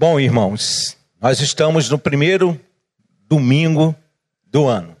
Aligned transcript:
Bom, 0.00 0.20
irmãos, 0.20 0.96
nós 1.20 1.40
estamos 1.40 1.90
no 1.90 1.98
primeiro 1.98 2.56
domingo 3.26 3.96
do 4.44 4.68
ano. 4.68 4.96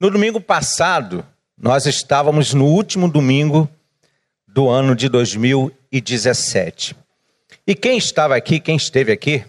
No 0.00 0.10
domingo 0.10 0.40
passado, 0.40 1.22
nós 1.54 1.84
estávamos 1.84 2.54
no 2.54 2.64
último 2.64 3.10
domingo 3.10 3.68
do 4.48 4.70
ano 4.70 4.96
de 4.96 5.10
2017. 5.10 6.96
E 7.66 7.74
quem 7.74 7.98
estava 7.98 8.34
aqui, 8.34 8.58
quem 8.58 8.76
esteve 8.76 9.12
aqui, 9.12 9.44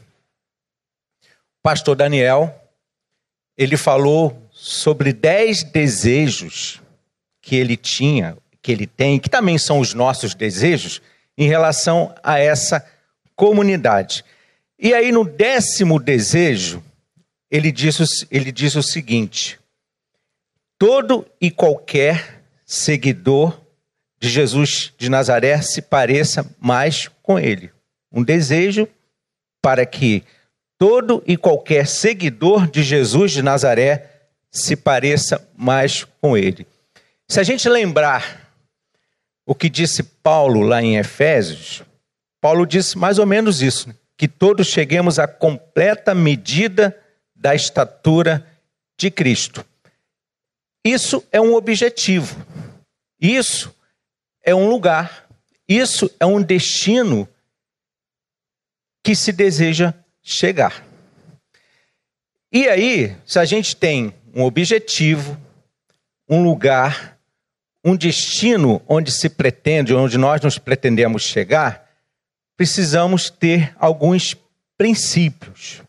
o 1.24 1.64
pastor 1.64 1.96
Daniel, 1.96 2.54
ele 3.58 3.78
falou 3.78 4.50
sobre 4.52 5.14
dez 5.14 5.64
desejos 5.64 6.82
que 7.42 7.56
ele 7.56 7.78
tinha, 7.78 8.38
que 8.62 8.74
ele 8.74 8.86
tem, 8.86 9.18
que 9.18 9.30
também 9.30 9.58
são 9.58 9.80
os 9.80 9.94
nossos 9.94 10.36
desejos, 10.36 11.02
em 11.38 11.48
relação 11.48 12.14
a 12.22 12.38
essa 12.38 12.86
comunidade. 13.34 14.26
E 14.80 14.94
aí, 14.94 15.12
no 15.12 15.24
décimo 15.26 16.00
desejo, 16.00 16.84
ele 17.50 17.72
diz, 17.72 18.26
ele 18.30 18.52
diz 18.52 18.76
o 18.76 18.84
seguinte: 18.84 19.60
todo 20.78 21.26
e 21.42 21.50
qualquer 21.50 22.44
seguidor 22.66 23.60
de 24.20 24.30
Jesus 24.30 24.94
de 24.98 25.10
Nazaré 25.10 25.62
se 25.62 25.82
pareça 25.82 26.46
mais 26.60 27.10
com 27.24 27.40
ele. 27.40 27.72
Um 28.12 28.24
desejo 28.24 28.88
para 29.62 29.86
que 29.86 30.24
todo 30.78 31.24
e 31.26 31.36
qualquer 31.36 31.88
seguidor 31.88 32.70
de 32.70 32.84
Jesus 32.84 33.32
de 33.32 33.42
Nazaré 33.42 34.12
se 34.52 34.76
pareça 34.76 35.48
mais 35.56 36.04
com 36.22 36.38
ele. 36.38 36.66
Se 37.28 37.40
a 37.40 37.44
gente 37.44 37.68
lembrar 37.68 38.52
o 39.46 39.56
que 39.56 39.70
disse 39.70 40.04
Paulo 40.04 40.62
lá 40.62 40.82
em 40.82 40.98
Efésios, 40.98 41.84
Paulo 42.40 42.66
disse 42.66 42.98
mais 42.98 43.20
ou 43.20 43.26
menos 43.26 43.62
isso, 43.62 43.90
né? 43.90 43.96
Que 44.18 44.28
todos 44.28 44.68
cheguemos 44.68 45.20
à 45.20 45.28
completa 45.28 46.16
medida 46.16 46.98
da 47.36 47.54
estatura 47.54 48.46
de 48.98 49.12
Cristo. 49.12 49.64
Isso 50.84 51.24
é 51.32 51.40
um 51.40 51.54
objetivo. 51.54 52.44
Isso 53.22 53.74
é 54.44 54.56
um 54.56 54.68
lugar. 54.68 55.28
Isso 55.68 56.10
é 56.20 56.26
um 56.26 56.42
destino 56.42 57.30
que 59.04 59.16
se 59.16 59.32
deseja 59.32 59.94
chegar. 60.24 60.84
E 62.52 62.68
aí, 62.68 63.16
se 63.26 63.38
a 63.38 63.46
gente 63.46 63.76
tem 63.76 64.14
um 64.34 64.44
objetivo, 64.44 65.38
um 66.28 66.44
lugar, 66.44 67.18
um 67.84 67.96
destino 67.96 68.82
onde 68.88 69.12
se 69.12 69.30
pretende, 69.30 69.94
onde 69.94 70.18
nós 70.18 70.42
nos 70.42 70.58
pretendemos 70.58 71.24
chegar, 71.24 71.87
precisamos 72.58 73.30
ter 73.30 73.74
alguns 73.80 74.36
princípios. 74.76 75.84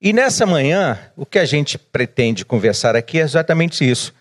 E 0.00 0.12
nessa 0.12 0.46
manhã, 0.46 0.98
o 1.14 1.26
que 1.26 1.38
a 1.38 1.44
gente 1.44 1.76
pretende 1.76 2.44
conversar 2.44 2.96
aqui 2.96 3.20
é 3.20 3.22
exatamente 3.22 3.88
isso: 3.88 4.14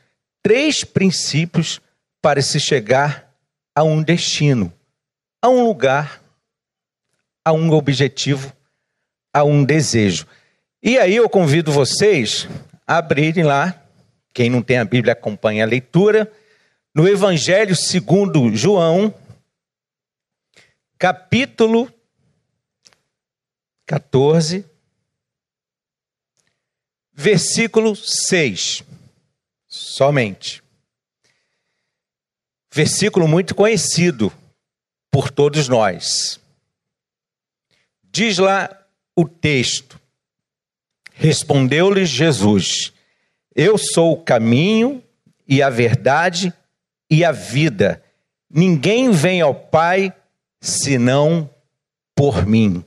três 0.43 0.83
princípios 0.83 1.79
para 2.21 2.41
se 2.41 2.59
chegar 2.59 3.33
a 3.73 3.83
um 3.83 4.03
destino, 4.03 4.73
a 5.41 5.47
um 5.47 5.63
lugar, 5.63 6.21
a 7.45 7.53
um 7.53 7.71
objetivo, 7.71 8.51
a 9.33 9.43
um 9.43 9.63
desejo. 9.63 10.27
E 10.83 10.97
aí 10.97 11.15
eu 11.15 11.29
convido 11.29 11.71
vocês 11.71 12.47
a 12.85 12.97
abrirem 12.97 13.43
lá, 13.43 13.83
quem 14.33 14.49
não 14.49 14.61
tem 14.61 14.79
a 14.79 14.85
Bíblia 14.85 15.13
acompanha 15.13 15.63
a 15.63 15.67
leitura, 15.67 16.31
no 16.93 17.07
Evangelho 17.07 17.75
segundo 17.75 18.55
João, 18.55 19.13
capítulo 20.97 21.91
14, 23.85 24.65
versículo 27.13 27.95
6. 27.95 28.83
Somente. 29.67 30.63
Versículo 32.73 33.27
muito 33.27 33.55
conhecido 33.55 34.31
por 35.11 35.31
todos 35.31 35.67
nós. 35.67 36.39
Diz 38.03 38.37
lá 38.37 38.85
o 39.15 39.27
texto: 39.27 39.99
Respondeu-lhes 41.13 42.09
Jesus: 42.09 42.93
Eu 43.55 43.77
sou 43.77 44.13
o 44.13 44.23
caminho 44.23 45.03
e 45.47 45.61
a 45.61 45.69
verdade 45.69 46.53
e 47.09 47.23
a 47.23 47.31
vida. 47.31 48.03
Ninguém 48.49 49.11
vem 49.11 49.41
ao 49.41 49.55
Pai 49.55 50.13
senão 50.59 51.49
por 52.15 52.45
mim. 52.45 52.83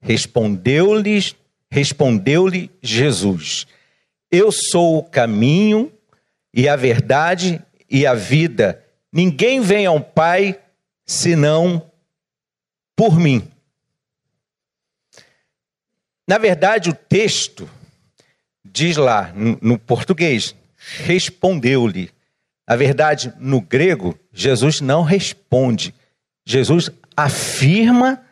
Respondeu-lhes 0.00 1.36
Respondeu-lhe 1.74 2.70
Jesus: 2.80 3.66
Eu 4.30 4.52
sou 4.52 4.98
o 4.98 5.02
caminho 5.02 5.92
e 6.54 6.68
a 6.68 6.76
verdade 6.76 7.60
e 7.90 8.06
a 8.06 8.14
vida. 8.14 8.80
Ninguém 9.12 9.60
vem 9.60 9.84
ao 9.84 10.00
Pai 10.00 10.56
senão 11.04 11.90
por 12.94 13.18
mim. 13.18 13.42
Na 16.28 16.38
verdade, 16.38 16.90
o 16.90 16.94
texto 16.94 17.68
diz 18.64 18.96
lá 18.96 19.32
no, 19.34 19.76
português: 19.76 20.54
respondeu-lhe. 20.78 22.08
Na 22.68 22.76
verdade, 22.76 23.34
no 23.40 23.60
grego, 23.60 24.16
Jesus 24.32 24.80
não 24.80 25.02
responde. 25.02 25.92
Jesus 26.46 26.88
afirma 27.16 28.24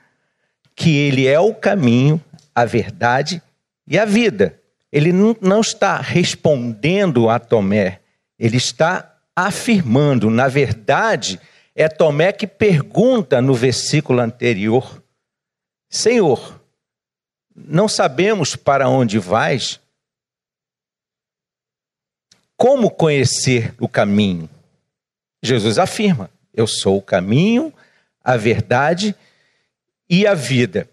que 0.75 0.97
ele 0.97 1.27
é 1.27 1.39
o 1.39 1.55
caminho, 1.55 2.23
a 2.55 2.65
verdade 2.65 3.43
e 3.87 3.99
a 3.99 4.05
vida. 4.05 4.59
Ele 4.91 5.13
não 5.13 5.61
está 5.61 5.97
respondendo 5.99 7.29
a 7.31 7.39
Tomé, 7.39 8.01
ele 8.39 8.57
está 8.57 9.19
afirmando. 9.35 10.29
Na 10.29 10.49
verdade, 10.49 11.41
é 11.75 11.89
Tomé 11.89 12.33
que 12.33 12.47
pergunta 12.47 13.41
no 13.41 13.55
versículo 13.55 14.21
anterior: 14.21 15.03
Senhor, 15.89 16.61
não 17.55 17.89
sabemos 17.89 18.57
para 18.57 18.89
onde 18.89 19.19
vais? 19.19 19.81
Como 22.57 22.91
conhecer 22.91 23.75
o 23.81 23.89
caminho? 23.89 24.49
Jesus 25.43 25.79
afirma: 25.79 26.31
Eu 26.55 26.67
sou 26.67 26.99
o 26.99 27.03
caminho, 27.03 27.73
a 28.23 28.37
verdade 28.37 29.15
e 30.09 30.27
a 30.27 30.35
vida. 30.35 30.89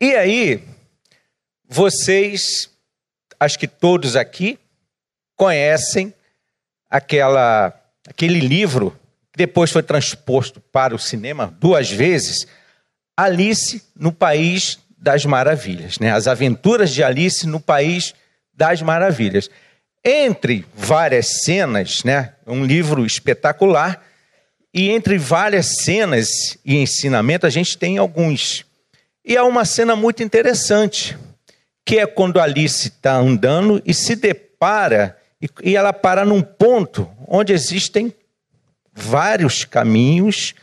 E 0.00 0.14
aí, 0.14 0.62
vocês, 1.68 2.70
acho 3.38 3.58
que 3.58 3.68
todos 3.68 4.16
aqui, 4.16 4.58
conhecem 5.36 6.14
aquela, 6.88 7.74
aquele 8.08 8.40
livro 8.40 8.90
que 9.32 9.38
depois 9.38 9.70
foi 9.70 9.82
transposto 9.82 10.60
para 10.60 10.94
o 10.94 10.98
cinema 10.98 11.56
duas 11.58 11.90
vezes, 11.90 12.46
Alice 13.16 13.82
no 13.96 14.12
País 14.12 14.78
das 14.96 15.24
Maravilhas, 15.24 15.98
né? 15.98 16.12
As 16.12 16.26
Aventuras 16.26 16.90
de 16.90 17.02
Alice 17.02 17.46
no 17.46 17.60
País 17.60 18.14
das 18.54 18.80
Maravilhas. 18.80 19.50
Entre 20.04 20.64
várias 20.74 21.42
cenas, 21.44 22.02
né? 22.04 22.32
Um 22.46 22.64
livro 22.64 23.04
espetacular. 23.04 24.02
E 24.74 24.90
entre 24.90 25.16
várias 25.16 25.84
cenas 25.84 26.58
e 26.64 26.76
ensinamento, 26.76 27.46
a 27.46 27.50
gente 27.50 27.78
tem 27.78 27.96
alguns. 27.96 28.66
E 29.24 29.36
há 29.36 29.44
uma 29.44 29.64
cena 29.64 29.94
muito 29.94 30.20
interessante 30.20 31.16
que 31.84 31.98
é 31.98 32.06
quando 32.06 32.40
Alice 32.40 32.88
está 32.88 33.14
andando 33.14 33.80
e 33.86 33.94
se 33.94 34.16
depara, 34.16 35.16
e 35.62 35.76
ela 35.76 35.92
para 35.92 36.24
num 36.24 36.42
ponto 36.42 37.08
onde 37.28 37.52
existem 37.52 38.12
vários 38.92 39.64
caminhos 39.64 40.54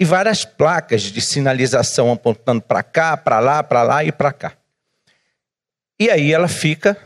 e 0.00 0.04
várias 0.04 0.44
placas 0.44 1.02
de 1.02 1.20
sinalização 1.20 2.10
apontando 2.10 2.62
para 2.62 2.82
cá, 2.82 3.16
para 3.16 3.38
lá, 3.38 3.62
para 3.62 3.82
lá 3.82 4.02
e 4.02 4.10
para 4.10 4.32
cá. 4.32 4.52
E 6.00 6.10
aí 6.10 6.32
ela 6.32 6.48
fica 6.48 6.96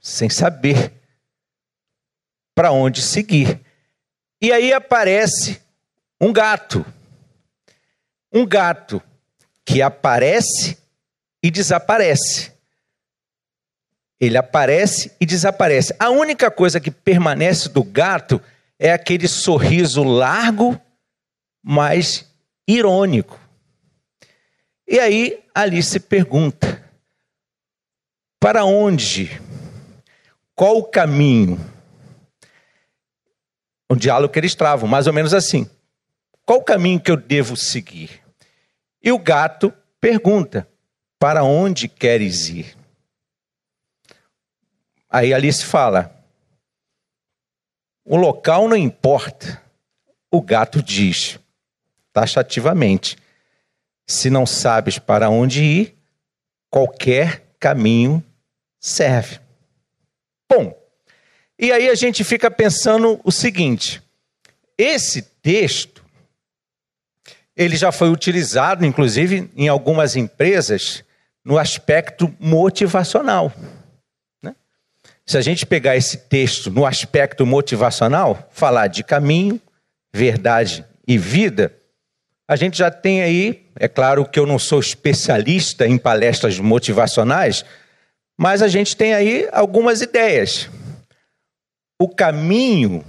sem 0.00 0.28
saber 0.28 0.92
para 2.54 2.70
onde 2.70 3.02
seguir. 3.02 3.60
E 4.40 4.52
aí 4.52 4.72
aparece 4.72 5.60
um 6.20 6.32
gato. 6.32 6.84
Um 8.32 8.46
gato 8.46 9.02
que 9.64 9.82
aparece 9.82 10.78
e 11.42 11.50
desaparece. 11.50 12.52
Ele 14.20 14.36
aparece 14.36 15.12
e 15.20 15.26
desaparece. 15.26 15.94
A 15.98 16.10
única 16.10 16.50
coisa 16.50 16.80
que 16.80 16.90
permanece 16.90 17.68
do 17.68 17.82
gato 17.82 18.40
é 18.78 18.92
aquele 18.92 19.28
sorriso 19.28 20.02
largo, 20.02 20.80
mas 21.62 22.26
irônico. 22.66 23.38
E 24.86 24.98
aí 24.98 25.44
Alice 25.54 25.98
pergunta: 26.00 26.82
para 28.40 28.64
onde? 28.64 29.40
Qual 30.54 30.78
o 30.78 30.84
caminho? 30.84 31.58
Um 33.90 33.96
diálogo 33.96 34.32
que 34.32 34.38
eles 34.38 34.54
travam, 34.54 34.88
mais 34.88 35.06
ou 35.06 35.12
menos 35.12 35.32
assim: 35.32 35.68
qual 36.44 36.58
o 36.60 36.64
caminho 36.64 37.00
que 37.00 37.10
eu 37.10 37.16
devo 37.16 37.56
seguir? 37.56 38.22
E 39.02 39.10
o 39.10 39.18
gato 39.18 39.72
pergunta: 40.00 40.68
para 41.18 41.42
onde 41.42 41.88
queres 41.88 42.48
ir? 42.48 42.76
Aí 45.10 45.32
Alice 45.32 45.64
fala: 45.64 46.14
o 48.04 48.16
local 48.16 48.66
não 48.68 48.76
importa. 48.76 49.62
O 50.30 50.40
gato 50.40 50.82
diz, 50.82 51.38
taxativamente: 52.12 53.16
se 54.06 54.30
não 54.30 54.46
sabes 54.46 54.98
para 54.98 55.28
onde 55.28 55.62
ir, 55.62 55.98
qualquer 56.70 57.46
caminho 57.60 58.24
serve. 58.78 59.40
Bom, 60.48 60.77
e 61.58 61.72
aí 61.72 61.88
a 61.88 61.94
gente 61.94 62.22
fica 62.22 62.50
pensando 62.50 63.20
o 63.24 63.32
seguinte: 63.32 64.00
esse 64.76 65.22
texto 65.22 66.04
ele 67.56 67.76
já 67.76 67.90
foi 67.90 68.08
utilizado, 68.08 68.86
inclusive, 68.86 69.50
em 69.56 69.66
algumas 69.66 70.14
empresas 70.14 71.02
no 71.44 71.58
aspecto 71.58 72.32
motivacional. 72.38 73.52
Né? 74.40 74.54
Se 75.26 75.36
a 75.36 75.40
gente 75.40 75.66
pegar 75.66 75.96
esse 75.96 76.18
texto 76.18 76.70
no 76.70 76.86
aspecto 76.86 77.44
motivacional, 77.44 78.48
falar 78.52 78.86
de 78.86 79.02
caminho, 79.02 79.60
verdade 80.14 80.84
e 81.06 81.18
vida, 81.18 81.74
a 82.46 82.54
gente 82.54 82.78
já 82.78 82.92
tem 82.92 83.22
aí, 83.22 83.66
é 83.74 83.88
claro 83.88 84.24
que 84.24 84.38
eu 84.38 84.46
não 84.46 84.58
sou 84.58 84.78
especialista 84.78 85.84
em 85.84 85.98
palestras 85.98 86.60
motivacionais, 86.60 87.64
mas 88.36 88.62
a 88.62 88.68
gente 88.68 88.96
tem 88.96 89.14
aí 89.14 89.48
algumas 89.50 90.00
ideias. 90.00 90.70
O 91.98 92.08
caminho 92.08 93.04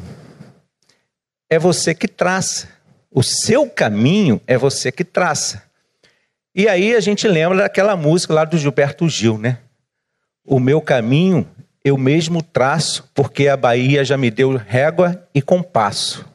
é 1.49 1.59
você 1.59 1.93
que 1.93 2.07
traça. 2.07 2.69
O 3.11 3.21
seu 3.21 3.69
caminho 3.69 4.41
é 4.47 4.57
você 4.57 4.91
que 4.91 5.03
traça. 5.03 5.63
E 6.55 6.67
aí 6.67 6.95
a 6.95 6.99
gente 6.99 7.27
lembra 7.27 7.59
daquela 7.59 7.95
música 7.95 8.33
lá 8.33 8.45
do 8.45 8.57
Gilberto 8.57 9.07
Gil, 9.07 9.37
né? 9.37 9.59
O 10.43 10.59
meu 10.59 10.81
caminho 10.81 11.47
eu 11.83 11.97
mesmo 11.97 12.43
traço, 12.43 13.09
porque 13.13 13.47
a 13.47 13.55
Bahia 13.55 14.03
já 14.03 14.17
me 14.17 14.29
deu 14.29 14.55
régua 14.55 15.27
e 15.33 15.41
compasso. 15.41 16.25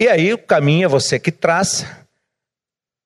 E 0.00 0.08
aí 0.08 0.32
o 0.32 0.38
caminho 0.38 0.84
é 0.84 0.88
você 0.88 1.18
que 1.18 1.32
traça. 1.32 2.06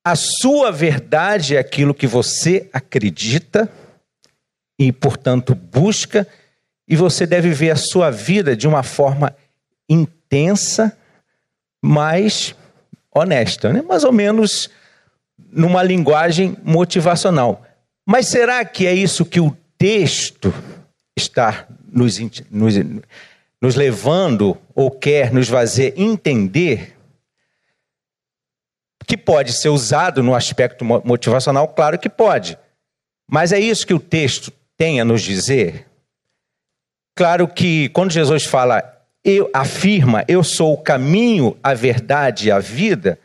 A 0.04 0.14
sua 0.14 0.70
verdade 0.70 1.56
é 1.56 1.58
aquilo 1.58 1.94
que 1.94 2.06
você 2.06 2.68
acredita 2.72 3.70
e, 4.78 4.92
portanto, 4.92 5.54
busca, 5.54 6.26
e 6.92 6.96
você 6.96 7.24
deve 7.24 7.48
ver 7.52 7.70
a 7.70 7.76
sua 7.76 8.10
vida 8.10 8.54
de 8.54 8.68
uma 8.68 8.82
forma 8.82 9.34
intensa 9.88 10.94
mas 11.80 12.54
honesta, 13.10 13.72
né? 13.72 13.80
mais 13.80 14.04
ou 14.04 14.12
menos 14.12 14.68
numa 15.50 15.82
linguagem 15.82 16.54
motivacional. 16.62 17.64
Mas 18.04 18.28
será 18.28 18.62
que 18.62 18.86
é 18.86 18.92
isso 18.92 19.24
que 19.24 19.40
o 19.40 19.56
texto 19.78 20.52
está 21.16 21.66
nos, 21.90 22.18
nos, 22.50 22.74
nos 23.58 23.74
levando 23.74 24.58
ou 24.74 24.90
quer 24.90 25.32
nos 25.32 25.48
fazer 25.48 25.94
entender? 25.96 26.94
Que 29.06 29.16
pode 29.16 29.54
ser 29.54 29.70
usado 29.70 30.22
no 30.22 30.34
aspecto 30.34 30.84
motivacional, 30.84 31.68
claro 31.68 31.98
que 31.98 32.10
pode. 32.10 32.58
Mas 33.26 33.50
é 33.50 33.58
isso 33.58 33.86
que 33.86 33.94
o 33.94 33.98
texto 33.98 34.52
tem 34.76 35.00
a 35.00 35.06
nos 35.06 35.22
dizer? 35.22 35.86
Claro 37.14 37.46
que 37.46 37.88
quando 37.90 38.10
Jesus 38.10 38.44
fala 38.44 38.82
eu, 39.24 39.50
afirma 39.52 40.24
eu 40.26 40.42
sou 40.42 40.72
o 40.74 40.82
caminho, 40.82 41.56
a 41.62 41.74
verdade 41.74 42.48
e 42.48 42.50
a 42.50 42.58
vida, 42.58 43.18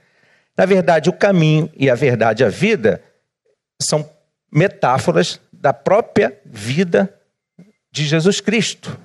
na 0.58 0.66
verdade, 0.66 1.10
o 1.10 1.14
caminho 1.14 1.70
e 1.76 1.90
a 1.90 1.96
verdade 1.96 2.44
e 2.44 2.46
a 2.46 2.50
vida 2.50 3.02
são 3.82 4.10
metáforas 4.52 5.40
da 5.52 5.72
própria 5.72 6.40
vida 6.46 7.14
de 7.92 8.06
Jesus 8.06 8.42
Cristo. 8.42 9.00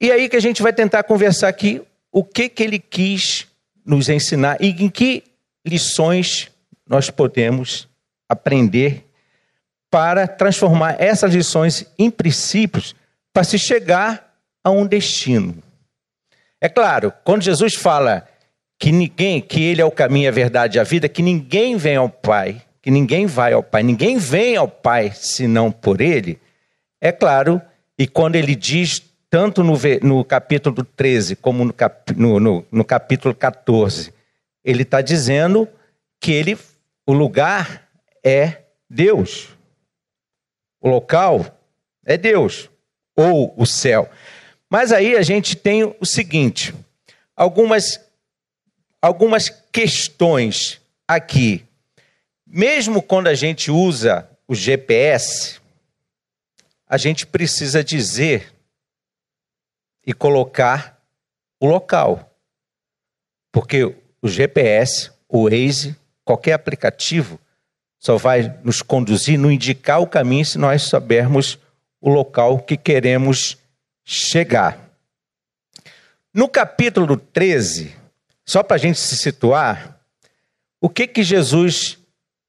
E 0.00 0.10
aí 0.10 0.28
que 0.28 0.36
a 0.36 0.40
gente 0.40 0.62
vai 0.62 0.72
tentar 0.72 1.02
conversar 1.04 1.48
aqui 1.48 1.82
o 2.10 2.24
que, 2.24 2.48
que 2.48 2.62
ele 2.62 2.78
quis 2.78 3.46
nos 3.84 4.08
ensinar 4.08 4.56
e 4.60 4.70
em 4.70 4.88
que 4.88 5.24
lições 5.64 6.50
nós 6.88 7.10
podemos 7.10 7.88
aprender 8.28 9.04
para 9.90 10.26
transformar 10.26 10.96
essas 11.00 11.34
lições 11.34 11.86
em 11.98 12.10
princípios 12.10 12.94
para 13.32 13.44
se 13.44 13.58
chegar 13.58 14.34
a 14.62 14.70
um 14.70 14.86
destino. 14.86 15.62
É 16.60 16.68
claro, 16.68 17.12
quando 17.24 17.42
Jesus 17.42 17.74
fala 17.74 18.26
que 18.78 18.92
ninguém, 18.92 19.40
que 19.40 19.62
ele 19.62 19.80
é 19.80 19.84
o 19.84 19.90
caminho, 19.90 20.28
a 20.28 20.32
verdade 20.32 20.78
e 20.78 20.80
a 20.80 20.84
vida, 20.84 21.08
que 21.08 21.22
ninguém 21.22 21.76
vem 21.76 21.96
ao 21.96 22.08
Pai, 22.08 22.62
que 22.80 22.90
ninguém 22.90 23.26
vai 23.26 23.52
ao 23.52 23.62
Pai, 23.62 23.82
ninguém 23.82 24.18
vem 24.18 24.56
ao 24.56 24.68
Pai 24.68 25.12
senão 25.14 25.70
por 25.70 26.00
ele, 26.00 26.38
é 27.00 27.12
claro, 27.12 27.60
e 27.96 28.06
quando 28.06 28.36
ele 28.36 28.54
diz, 28.54 29.02
tanto 29.30 29.62
no, 29.62 29.74
no 30.02 30.24
capítulo 30.24 30.84
13 30.84 31.36
como 31.36 31.64
no, 31.64 31.72
cap, 31.72 32.12
no, 32.14 32.40
no, 32.40 32.66
no 32.70 32.84
capítulo 32.84 33.34
14, 33.34 34.12
ele 34.64 34.82
está 34.82 35.00
dizendo 35.00 35.68
que 36.20 36.32
ele, 36.32 36.58
o 37.06 37.12
lugar 37.12 37.88
é 38.24 38.62
Deus. 38.90 39.48
O 40.80 40.88
local 40.88 41.46
é 42.04 42.16
Deus, 42.16 42.68
ou 43.18 43.52
o 43.56 43.66
céu. 43.66 44.08
Mas 44.70 44.92
aí 44.92 45.16
a 45.16 45.22
gente 45.22 45.56
tem 45.56 45.82
o 45.98 46.06
seguinte: 46.06 46.72
algumas, 47.36 48.00
algumas 49.02 49.48
questões 49.72 50.80
aqui. 51.06 51.64
Mesmo 52.46 53.02
quando 53.02 53.26
a 53.26 53.34
gente 53.34 53.70
usa 53.72 54.30
o 54.46 54.54
GPS, 54.54 55.60
a 56.86 56.96
gente 56.96 57.26
precisa 57.26 57.82
dizer 57.82 58.54
e 60.06 60.14
colocar 60.14 61.02
o 61.60 61.66
local. 61.66 62.32
Porque 63.50 63.84
o 64.22 64.28
GPS, 64.28 65.10
o 65.28 65.50
Waze, 65.50 65.96
qualquer 66.24 66.52
aplicativo, 66.52 67.38
só 67.98 68.16
vai 68.16 68.58
nos 68.62 68.80
conduzir, 68.80 69.38
nos 69.38 69.52
indicar 69.52 70.00
o 70.00 70.06
caminho 70.06 70.44
se 70.44 70.56
nós 70.56 70.82
soubermos 70.82 71.58
o 72.00 72.10
local 72.10 72.60
que 72.60 72.76
queremos 72.76 73.58
chegar. 74.04 74.88
No 76.32 76.48
capítulo 76.48 77.16
13, 77.16 77.94
só 78.46 78.62
para 78.62 78.76
a 78.76 78.78
gente 78.78 78.98
se 78.98 79.16
situar, 79.16 80.00
o 80.80 80.88
que 80.88 81.06
que 81.06 81.22
Jesus 81.22 81.98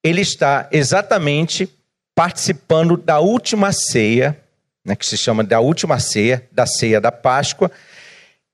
ele 0.04 0.22
está 0.22 0.70
exatamente 0.72 1.70
participando 2.16 2.96
da 2.96 3.20
última 3.20 3.72
ceia, 3.72 4.42
né, 4.86 4.96
que 4.96 5.06
se 5.06 5.18
chama 5.18 5.44
da 5.44 5.60
última 5.60 6.00
ceia, 6.00 6.48
da 6.52 6.66
ceia 6.66 7.02
da 7.02 7.12
Páscoa, 7.12 7.72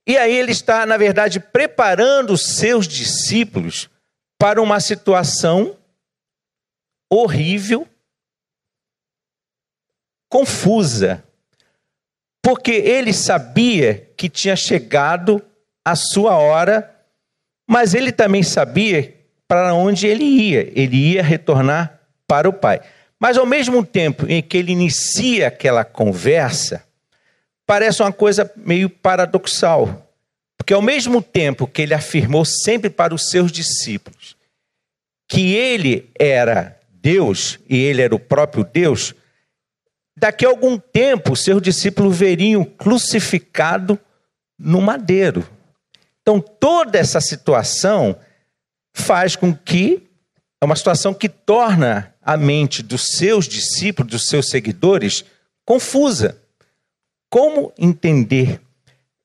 e 0.08 0.18
aí 0.18 0.36
ele 0.36 0.52
está, 0.52 0.86
na 0.86 0.98
verdade, 0.98 1.40
preparando 1.40 2.34
os 2.34 2.42
seus 2.58 2.88
discípulos 2.88 3.90
para 4.38 4.62
uma 4.62 4.80
situação 4.80 5.76
horrível, 7.10 7.88
confusa, 10.30 11.24
porque 12.42 12.72
ele 12.72 13.14
sabia 13.14 14.10
que 14.16 14.30
tinha 14.30 14.56
chegado 14.56 15.42
a 15.84 15.96
sua 15.96 16.38
hora, 16.38 16.94
mas 17.68 17.94
ele 17.94 18.12
também 18.12 18.44
sabia 18.44 19.16
para 19.48 19.74
onde 19.74 20.08
ele 20.08 20.24
ia. 20.24 20.72
Ele 20.76 21.14
ia 21.14 21.24
retornar 21.24 22.00
para 22.28 22.50
o 22.50 22.54
Pai. 22.54 22.82
Mas 23.20 23.38
ao 23.38 23.46
mesmo 23.46 23.86
tempo 23.86 24.26
em 24.28 24.42
que 24.42 24.58
ele 24.58 24.72
inicia 24.72 25.48
aquela 25.48 25.84
conversa, 25.84 26.84
parece 27.66 28.02
uma 28.02 28.12
coisa 28.12 28.52
meio 28.56 28.90
paradoxal. 28.90 30.12
Porque 30.58 30.74
ao 30.74 30.82
mesmo 30.82 31.22
tempo 31.22 31.68
que 31.68 31.82
ele 31.82 31.94
afirmou 31.94 32.46
sempre 32.46 32.90
para 32.90 33.14
os 33.14 33.30
seus 33.30 33.52
discípulos 33.52 34.36
que 35.28 35.56
ele 35.56 36.10
era 36.18 36.80
Deus 36.92 37.60
e 37.68 37.78
ele 37.78 38.02
era 38.02 38.16
o 38.16 38.20
próprio 38.20 38.64
Deus, 38.64 39.14
Daqui 40.18 40.46
a 40.46 40.50
algum 40.50 40.78
tempo, 40.78 41.36
seus 41.36 41.62
discípulos 41.62 42.18
veriam 42.18 42.64
crucificado 42.64 44.00
no 44.58 44.82
madeiro. 44.82 45.48
Então, 46.22 46.40
toda 46.40 46.98
essa 46.98 47.20
situação 47.20 48.18
faz 48.94 49.36
com 49.36 49.54
que 49.54 50.08
é 50.62 50.66
uma 50.66 50.76
situação 50.76 51.14
que 51.14 51.28
torna 51.28 52.16
a 52.22 52.38
mente 52.38 52.82
dos 52.82 53.10
seus 53.18 53.48
discípulos, 53.48 54.12
dos 54.12 54.28
seus 54.28 54.50
seguidores, 54.50 55.26
confusa. 55.66 56.42
Como 57.30 57.74
entender 57.78 58.62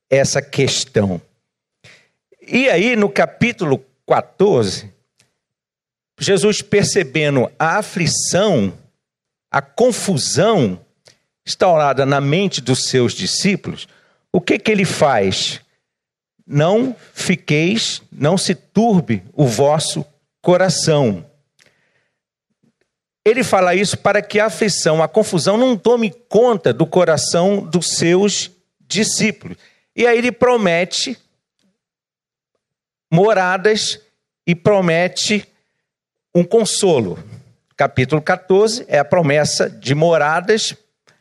essa 0.09 0.41
questão? 0.41 1.21
E 2.41 2.69
aí, 2.69 2.95
no 2.97 3.09
capítulo 3.09 3.83
14, 4.05 4.91
Jesus 6.19 6.61
percebendo 6.61 7.49
a 7.57 7.77
aflição 7.77 8.77
a 9.51 9.61
confusão 9.61 10.79
instaurada 11.45 12.05
na 12.05 12.21
mente 12.21 12.61
dos 12.61 12.85
seus 12.85 13.13
discípulos, 13.13 13.87
o 14.31 14.39
que, 14.39 14.57
que 14.57 14.71
ele 14.71 14.85
faz? 14.85 15.59
Não 16.47 16.95
fiqueis, 17.13 18.01
não 18.11 18.37
se 18.37 18.55
turbe 18.55 19.23
o 19.33 19.45
vosso 19.45 20.05
coração. 20.41 21.25
ele 23.23 23.43
fala 23.43 23.75
isso 23.75 23.97
para 23.97 24.21
que 24.21 24.39
a 24.39 24.47
aflição, 24.47 25.03
a 25.03 25.07
confusão 25.07 25.57
não 25.57 25.77
tome 25.77 26.11
conta 26.27 26.73
do 26.73 26.87
coração 26.87 27.63
dos 27.63 27.89
seus 27.89 28.49
discípulos. 28.79 29.57
E 29.95 30.07
aí 30.07 30.17
ele 30.17 30.31
promete 30.31 31.17
moradas 33.11 33.99
e 34.47 34.55
promete 34.55 35.45
um 36.33 36.43
consolo. 36.43 37.19
Capítulo 37.81 38.21
14 38.21 38.85
é 38.87 38.99
a 38.99 39.03
promessa 39.03 39.67
de 39.67 39.95
moradas 39.95 40.77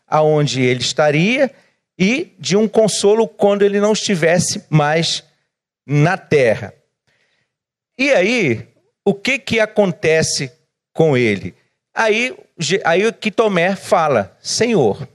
aonde 0.06 0.60
ele 0.60 0.82
estaria 0.82 1.50
e 1.98 2.34
de 2.38 2.54
um 2.54 2.68
consolo 2.68 3.26
quando 3.26 3.62
ele 3.62 3.80
não 3.80 3.94
estivesse 3.94 4.66
mais 4.68 5.24
na 5.86 6.18
terra. 6.18 6.74
E 7.96 8.12
aí, 8.12 8.68
o 9.02 9.14
que 9.14 9.38
que 9.38 9.58
acontece 9.58 10.52
com 10.92 11.16
ele? 11.16 11.54
Aí, 11.94 12.36
aí 12.84 13.10
que 13.10 13.30
Tomé 13.30 13.74
fala: 13.74 14.36
Senhor, 14.42 15.08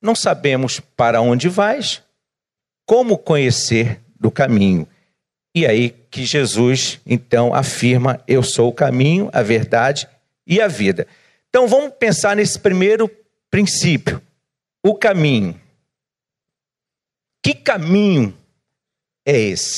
não 0.00 0.14
sabemos 0.14 0.80
para 0.80 1.20
onde 1.20 1.50
vais, 1.50 2.02
como 2.86 3.18
conhecer 3.18 4.00
do 4.18 4.30
caminho. 4.30 4.88
E 5.54 5.66
aí 5.66 5.97
que 6.10 6.24
Jesus 6.24 7.00
então 7.06 7.54
afirma: 7.54 8.22
Eu 8.26 8.42
sou 8.42 8.68
o 8.68 8.74
caminho, 8.74 9.28
a 9.32 9.42
verdade 9.42 10.08
e 10.46 10.60
a 10.60 10.68
vida. 10.68 11.06
Então 11.48 11.66
vamos 11.66 11.92
pensar 11.98 12.36
nesse 12.36 12.58
primeiro 12.58 13.10
princípio, 13.50 14.20
o 14.82 14.94
caminho. 14.94 15.58
Que 17.42 17.54
caminho 17.54 18.36
é 19.24 19.38
esse? 19.38 19.76